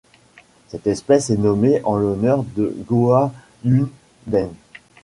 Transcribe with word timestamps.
Cette 0.69 0.87
espèce 0.87 1.29
est 1.29 1.37
nommée 1.37 1.79
en 1.83 1.95
l'honneur 1.95 2.43
de 2.55 2.75
Gao-yun 2.89 3.87
Deng. 4.25 4.49